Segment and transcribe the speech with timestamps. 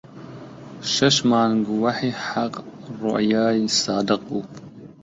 [0.93, 2.53] شەش مانگ وەحی حەق
[3.01, 4.41] ڕوئیای سادق بوو